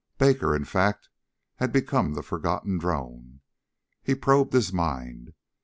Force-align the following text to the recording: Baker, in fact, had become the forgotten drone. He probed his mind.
Baker, 0.17 0.55
in 0.55 0.65
fact, 0.65 1.09
had 1.57 1.71
become 1.71 2.15
the 2.15 2.23
forgotten 2.23 2.79
drone. 2.79 3.41
He 4.01 4.15
probed 4.15 4.51
his 4.53 4.73
mind. 4.73 5.35